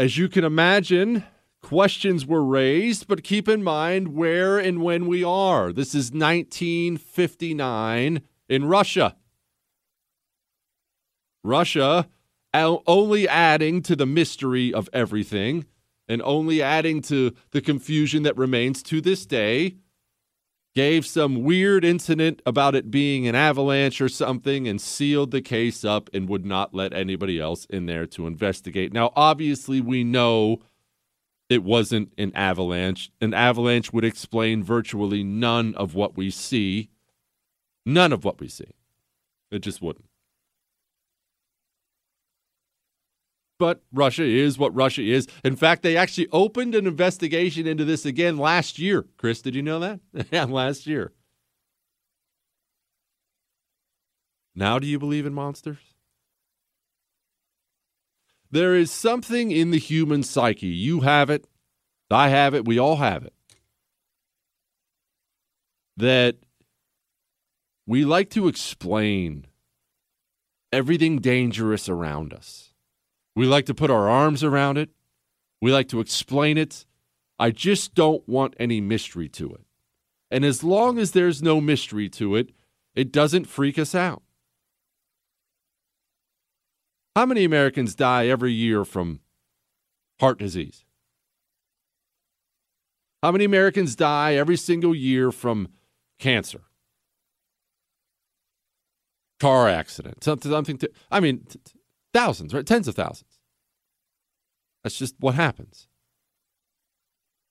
As 0.00 0.16
you 0.16 0.30
can 0.30 0.44
imagine, 0.44 1.24
questions 1.60 2.24
were 2.24 2.42
raised, 2.42 3.06
but 3.06 3.22
keep 3.22 3.50
in 3.50 3.62
mind 3.62 4.16
where 4.16 4.58
and 4.58 4.80
when 4.80 5.06
we 5.06 5.22
are. 5.22 5.74
This 5.74 5.94
is 5.94 6.10
1959 6.10 8.22
in 8.48 8.64
Russia. 8.64 9.14
Russia 11.44 12.08
only 12.54 13.28
adding 13.28 13.82
to 13.82 13.94
the 13.94 14.06
mystery 14.06 14.72
of 14.72 14.88
everything 14.94 15.66
and 16.08 16.22
only 16.22 16.62
adding 16.62 17.02
to 17.02 17.34
the 17.50 17.60
confusion 17.60 18.22
that 18.22 18.38
remains 18.38 18.82
to 18.84 19.02
this 19.02 19.26
day. 19.26 19.74
Gave 20.74 21.04
some 21.04 21.42
weird 21.42 21.84
incident 21.84 22.42
about 22.46 22.76
it 22.76 22.92
being 22.92 23.26
an 23.26 23.34
avalanche 23.34 24.00
or 24.00 24.08
something 24.08 24.68
and 24.68 24.80
sealed 24.80 25.32
the 25.32 25.42
case 25.42 25.84
up 25.84 26.08
and 26.14 26.28
would 26.28 26.46
not 26.46 26.72
let 26.72 26.92
anybody 26.92 27.40
else 27.40 27.64
in 27.64 27.86
there 27.86 28.06
to 28.06 28.28
investigate. 28.28 28.92
Now, 28.92 29.12
obviously, 29.16 29.80
we 29.80 30.04
know 30.04 30.60
it 31.48 31.64
wasn't 31.64 32.12
an 32.16 32.30
avalanche. 32.36 33.10
An 33.20 33.34
avalanche 33.34 33.92
would 33.92 34.04
explain 34.04 34.62
virtually 34.62 35.24
none 35.24 35.74
of 35.74 35.96
what 35.96 36.16
we 36.16 36.30
see. 36.30 36.90
None 37.84 38.12
of 38.12 38.24
what 38.24 38.38
we 38.40 38.46
see. 38.46 38.70
It 39.50 39.60
just 39.60 39.82
wouldn't. 39.82 40.09
But 43.60 43.82
Russia 43.92 44.24
is 44.24 44.56
what 44.56 44.74
Russia 44.74 45.02
is. 45.02 45.28
In 45.44 45.54
fact, 45.54 45.82
they 45.82 45.94
actually 45.94 46.28
opened 46.32 46.74
an 46.74 46.86
investigation 46.86 47.66
into 47.66 47.84
this 47.84 48.06
again 48.06 48.38
last 48.38 48.78
year. 48.78 49.04
Chris, 49.18 49.42
did 49.42 49.54
you 49.54 49.60
know 49.60 49.78
that? 49.80 50.00
yeah, 50.32 50.44
last 50.44 50.86
year. 50.86 51.12
Now, 54.54 54.78
do 54.78 54.86
you 54.86 54.98
believe 54.98 55.26
in 55.26 55.34
monsters? 55.34 55.76
There 58.50 58.74
is 58.74 58.90
something 58.90 59.50
in 59.50 59.72
the 59.72 59.78
human 59.78 60.22
psyche. 60.22 60.66
You 60.66 61.00
have 61.00 61.28
it. 61.28 61.46
I 62.10 62.30
have 62.30 62.54
it. 62.54 62.64
We 62.64 62.78
all 62.78 62.96
have 62.96 63.24
it. 63.24 63.34
That 65.98 66.36
we 67.86 68.06
like 68.06 68.30
to 68.30 68.48
explain 68.48 69.46
everything 70.72 71.18
dangerous 71.18 71.90
around 71.90 72.32
us. 72.32 72.69
We 73.34 73.46
like 73.46 73.66
to 73.66 73.74
put 73.74 73.90
our 73.90 74.08
arms 74.08 74.42
around 74.42 74.78
it. 74.78 74.90
We 75.60 75.72
like 75.72 75.88
to 75.88 76.00
explain 76.00 76.58
it. 76.58 76.86
I 77.38 77.50
just 77.50 77.94
don't 77.94 78.26
want 78.28 78.54
any 78.58 78.80
mystery 78.80 79.28
to 79.30 79.52
it. 79.54 79.62
And 80.30 80.44
as 80.44 80.62
long 80.62 80.98
as 80.98 81.12
there's 81.12 81.42
no 81.42 81.60
mystery 81.60 82.08
to 82.10 82.36
it, 82.36 82.50
it 82.94 83.12
doesn't 83.12 83.46
freak 83.46 83.78
us 83.78 83.94
out. 83.94 84.22
How 87.16 87.26
many 87.26 87.44
Americans 87.44 87.94
die 87.94 88.26
every 88.26 88.52
year 88.52 88.84
from 88.84 89.20
heart 90.20 90.38
disease? 90.38 90.84
How 93.22 93.32
many 93.32 93.44
Americans 93.44 93.96
die 93.96 94.34
every 94.34 94.56
single 94.56 94.94
year 94.94 95.30
from 95.30 95.68
cancer? 96.18 96.62
Car 99.38 99.68
accident, 99.68 100.22
something, 100.22 100.50
something 100.50 100.78
to, 100.78 100.90
I 101.10 101.20
mean, 101.20 101.44
t- 101.48 101.58
thousands, 102.12 102.54
right? 102.54 102.66
Tens 102.66 102.88
of 102.88 102.94
thousands. 102.94 103.38
That's 104.82 104.98
just 104.98 105.14
what 105.20 105.34
happens. 105.34 105.88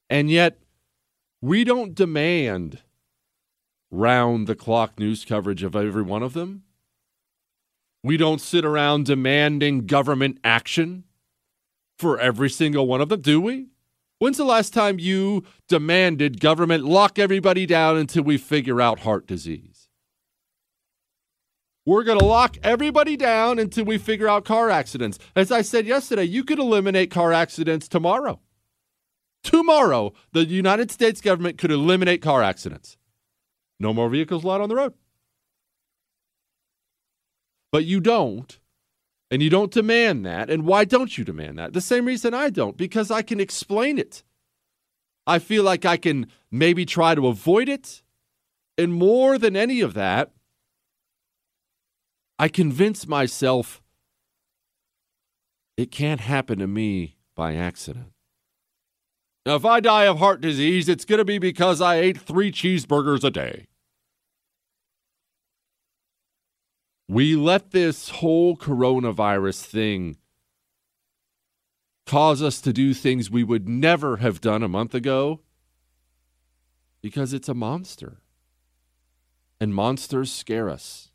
And 0.10 0.30
yet, 0.30 0.60
we 1.42 1.64
don't 1.64 1.94
demand 1.94 2.80
round 3.92 4.48
the 4.48 4.56
clock 4.56 5.00
news 5.00 5.26
coverage 5.26 5.64
of 5.64 5.76
every 5.76 6.04
one 6.04 6.24
of 6.24 6.34
them. 6.34 6.64
We 8.04 8.18
don't 8.18 8.42
sit 8.42 8.66
around 8.66 9.06
demanding 9.06 9.86
government 9.86 10.40
action 10.44 11.04
for 11.98 12.20
every 12.20 12.50
single 12.50 12.88
one 12.88 13.02
of 13.02 13.10
them, 13.10 13.22
do 13.22 13.42
we? 13.42 13.68
When's 14.20 14.38
the 14.38 14.46
last 14.46 14.74
time 14.74 15.00
you 15.00 15.44
demanded 15.68 16.40
government 16.42 16.84
lock 16.84 17.18
everybody 17.20 17.66
down 17.66 17.98
until 17.98 18.24
we 18.24 18.38
figure 18.38 18.82
out 18.82 19.00
heart 19.00 19.28
disease? 19.28 19.79
We're 21.90 22.04
going 22.04 22.20
to 22.20 22.26
lock 22.26 22.56
everybody 22.62 23.18
down 23.18 23.58
until 23.58 23.84
we 23.84 23.98
figure 23.98 24.30
out 24.30 24.46
car 24.46 24.70
accidents. 24.70 25.18
As 25.36 25.52
I 25.52 25.64
said 25.64 25.88
yesterday, 25.88 26.24
you 26.24 26.44
could 26.44 26.60
eliminate 26.60 27.10
car 27.10 27.34
accidents 27.34 27.88
tomorrow. 27.88 28.40
Tomorrow, 29.44 30.14
the 30.32 30.46
United 30.46 30.92
States 30.92 31.20
government 31.20 31.58
could 31.58 31.72
eliminate 31.72 32.22
car 32.22 32.44
accidents. 32.44 32.96
No 33.80 33.92
more 33.92 34.08
vehicles 34.08 34.44
allowed 34.44 34.62
on 34.62 34.70
the 34.70 34.76
road. 34.76 34.94
But 37.72 37.86
you 37.86 38.00
don't. 38.00 38.60
And 39.32 39.42
you 39.42 39.50
don't 39.50 39.72
demand 39.72 40.28
that. 40.28 40.52
And 40.52 40.68
why 40.68 40.86
don't 40.86 41.18
you 41.18 41.24
demand 41.24 41.58
that? 41.58 41.74
The 41.74 41.82
same 41.82 42.06
reason 42.06 42.36
I 42.36 42.52
don't, 42.52 42.78
because 42.78 43.10
I 43.10 43.24
can 43.24 43.40
explain 43.40 43.98
it. 43.98 44.22
I 45.26 45.40
feel 45.40 45.64
like 45.64 45.86
I 45.86 45.98
can 45.98 46.28
maybe 46.52 46.86
try 46.86 47.16
to 47.16 47.26
avoid 47.26 47.68
it. 47.68 48.04
And 48.78 48.94
more 48.94 49.40
than 49.40 49.56
any 49.56 49.82
of 49.82 49.96
that, 49.96 50.30
I 52.40 52.48
convince 52.48 53.06
myself 53.06 53.82
it 55.76 55.92
can't 55.92 56.22
happen 56.22 56.60
to 56.60 56.68
me 56.68 57.18
by 57.36 57.56
accident. 57.56 58.14
Now, 59.46 59.56
if 59.56 59.66
I 59.66 59.82
die 59.82 60.06
of 60.06 60.20
heart 60.20 60.40
disease, 60.40 60.88
it's 60.88 61.06
going 61.06 61.20
to 61.20 61.26
be 61.26 61.38
because 61.38 61.82
I 61.82 61.96
ate 61.96 62.18
three 62.18 62.52
cheeseburgers 62.52 63.24
a 63.26 63.30
day. 63.30 63.68
We 67.10 67.36
let 67.36 67.72
this 67.72 68.10
whole 68.10 68.56
coronavirus 68.56 69.66
thing 69.66 70.18
cause 72.06 72.42
us 72.42 72.62
to 72.62 72.72
do 72.72 72.94
things 72.94 73.30
we 73.30 73.44
would 73.44 73.68
never 73.68 74.18
have 74.18 74.40
done 74.40 74.64
a 74.64 74.68
month 74.68 74.94
ago 74.94 75.42
because 77.02 77.34
it's 77.34 77.50
a 77.50 77.54
monster. 77.54 78.18
And 79.60 79.74
monsters 79.74 80.32
scare 80.32 80.70
us. 80.70 81.09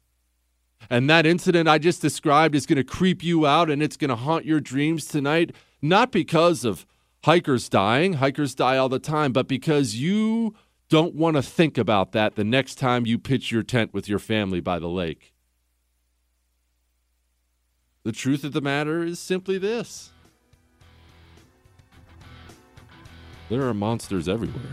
And 0.90 1.08
that 1.08 1.26
incident 1.26 1.68
I 1.68 1.78
just 1.78 2.02
described 2.02 2.54
is 2.54 2.66
going 2.66 2.76
to 2.76 2.84
creep 2.84 3.22
you 3.22 3.46
out 3.46 3.70
and 3.70 3.82
it's 3.82 3.96
going 3.96 4.10
to 4.10 4.16
haunt 4.16 4.44
your 4.44 4.60
dreams 4.60 5.06
tonight, 5.06 5.54
not 5.82 6.12
because 6.12 6.64
of 6.64 6.86
hikers 7.24 7.68
dying, 7.68 8.14
hikers 8.14 8.54
die 8.54 8.76
all 8.76 8.88
the 8.88 8.98
time, 8.98 9.32
but 9.32 9.48
because 9.48 9.96
you 9.96 10.54
don't 10.88 11.14
want 11.14 11.36
to 11.36 11.42
think 11.42 11.78
about 11.78 12.12
that 12.12 12.36
the 12.36 12.44
next 12.44 12.76
time 12.76 13.06
you 13.06 13.18
pitch 13.18 13.50
your 13.50 13.62
tent 13.62 13.94
with 13.94 14.08
your 14.08 14.18
family 14.18 14.60
by 14.60 14.78
the 14.78 14.88
lake. 14.88 15.32
The 18.04 18.12
truth 18.12 18.44
of 18.44 18.52
the 18.52 18.60
matter 18.60 19.02
is 19.02 19.18
simply 19.18 19.56
this 19.56 20.10
there 23.48 23.62
are 23.62 23.74
monsters 23.74 24.28
everywhere. 24.28 24.72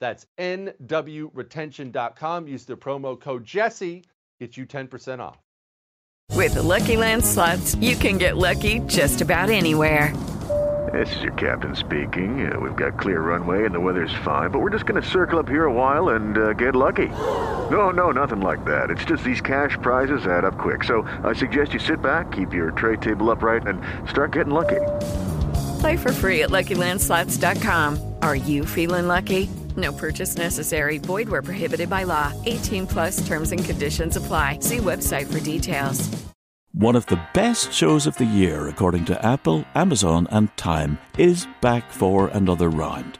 That's 0.00 0.26
NWRetention.com. 0.38 2.48
Use 2.48 2.64
the 2.64 2.76
promo 2.76 3.18
code 3.18 3.44
Jesse, 3.44 4.04
get 4.38 4.56
you 4.56 4.66
10% 4.66 5.20
off. 5.20 5.38
With 6.32 6.54
the 6.54 6.62
Lucky 6.62 6.96
Land 6.96 7.24
slots, 7.24 7.74
you 7.76 7.96
can 7.96 8.18
get 8.18 8.36
lucky 8.36 8.80
just 8.80 9.20
about 9.20 9.50
anywhere. 9.50 10.14
This 10.92 11.14
is 11.16 11.22
your 11.22 11.32
captain 11.32 11.74
speaking. 11.74 12.50
Uh, 12.50 12.60
we've 12.60 12.76
got 12.76 12.98
clear 12.98 13.20
runway 13.20 13.64
and 13.64 13.74
the 13.74 13.80
weather's 13.80 14.14
fine, 14.22 14.50
but 14.50 14.60
we're 14.60 14.70
just 14.70 14.84
going 14.84 15.00
to 15.00 15.08
circle 15.08 15.38
up 15.38 15.48
here 15.48 15.64
a 15.64 15.72
while 15.72 16.10
and 16.10 16.36
uh, 16.36 16.52
get 16.52 16.76
lucky. 16.76 17.08
No, 17.70 17.90
no, 17.90 18.10
nothing 18.10 18.40
like 18.40 18.64
that. 18.64 18.90
It's 18.90 19.04
just 19.04 19.24
these 19.24 19.40
cash 19.40 19.78
prizes 19.80 20.26
add 20.26 20.44
up 20.44 20.58
quick. 20.58 20.84
So 20.84 21.02
I 21.24 21.32
suggest 21.32 21.72
you 21.72 21.80
sit 21.80 22.02
back, 22.02 22.32
keep 22.32 22.52
your 22.52 22.70
tray 22.72 22.96
table 22.96 23.30
upright, 23.30 23.66
and 23.66 23.80
start 24.08 24.32
getting 24.32 24.52
lucky. 24.52 24.80
Play 25.80 25.96
for 25.96 26.12
free 26.12 26.42
at 26.42 26.50
LuckyLandSlots.com. 26.50 28.14
Are 28.22 28.36
you 28.36 28.66
feeling 28.66 29.06
lucky? 29.06 29.48
No 29.76 29.92
purchase 29.92 30.36
necessary. 30.36 30.98
Void 30.98 31.28
where 31.28 31.42
prohibited 31.42 31.88
by 31.88 32.04
law. 32.04 32.32
18 32.44 32.86
plus 32.86 33.26
terms 33.26 33.52
and 33.52 33.64
conditions 33.64 34.16
apply. 34.16 34.58
See 34.60 34.78
website 34.78 35.32
for 35.32 35.40
details. 35.40 36.10
One 36.72 36.96
of 36.96 37.06
the 37.06 37.20
best 37.34 37.72
shows 37.72 38.04
of 38.04 38.16
the 38.16 38.24
year, 38.24 38.66
according 38.66 39.04
to 39.04 39.24
Apple, 39.24 39.64
Amazon, 39.76 40.26
and 40.32 40.54
Time, 40.56 40.98
is 41.16 41.46
back 41.60 41.88
for 41.92 42.26
another 42.28 42.68
round. 42.68 43.16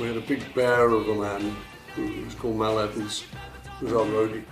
We 0.00 0.08
had 0.08 0.16
a 0.16 0.20
big 0.20 0.52
bear 0.56 0.88
of 0.88 1.08
a 1.08 1.14
man 1.14 1.56
who 1.94 2.24
was 2.24 2.34
called 2.34 2.56
Mal 2.56 2.80
Evans, 2.80 3.24
who 3.78 3.86
was 3.86 3.94
our 3.94 4.04
roadie. 4.06 4.42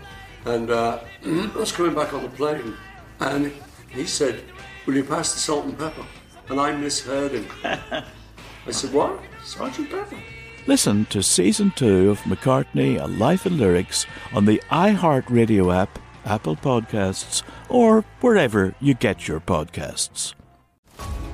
And 0.45 0.71
uh, 0.71 1.01
I 1.25 1.51
was 1.57 1.73
coming 1.73 1.97
back 1.97 2.15
on 2.15 2.23
the 2.23 2.29
plane, 2.29 2.75
and 3.19 3.53
he 3.89 4.07
said, 4.07 4.45
Will 4.87 4.95
you 4.95 5.03
pass 5.03 5.35
the 5.35 5.41
salt 5.41 5.65
and 5.65 5.77
pepper? 5.77 6.07
And 6.49 6.61
I 6.61 6.77
misheard 6.77 7.33
him. 7.33 7.47
I 7.65 8.71
said, 8.71 8.93
What? 8.93 9.21
Sergeant 9.45 9.91
Pepper? 9.91 10.23
Listen 10.69 11.05
to 11.07 11.23
season 11.23 11.71
two 11.77 12.11
of 12.11 12.21
McCartney, 12.23 13.01
A 13.01 13.07
Life 13.07 13.47
in 13.47 13.57
Lyrics 13.57 14.05
on 14.33 14.47
the 14.47 14.61
iHeartRadio 14.71 15.73
app, 15.73 15.97
Apple 16.25 16.57
Podcasts, 16.57 17.45
or 17.69 18.01
wherever 18.21 18.75
you 18.81 18.95
get 18.95 19.29
your 19.29 19.39
podcasts. 19.39 20.35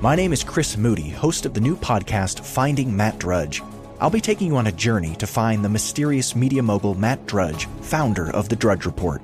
My 0.01 0.15
name 0.15 0.33
is 0.33 0.43
Chris 0.43 0.77
Moody, 0.77 1.09
host 1.09 1.47
of 1.47 1.55
the 1.55 1.61
new 1.61 1.75
podcast 1.75 2.45
Finding 2.45 2.95
Matt 2.95 3.17
Drudge. 3.17 3.63
I'll 3.99 4.11
be 4.11 4.21
taking 4.21 4.49
you 4.49 4.57
on 4.57 4.67
a 4.67 4.71
journey 4.71 5.15
to 5.15 5.25
find 5.25 5.65
the 5.65 5.69
mysterious 5.69 6.35
media 6.35 6.61
mogul 6.61 6.93
Matt 6.93 7.25
Drudge, 7.25 7.65
founder 7.81 8.29
of 8.35 8.49
The 8.49 8.55
Drudge 8.55 8.85
Report. 8.85 9.23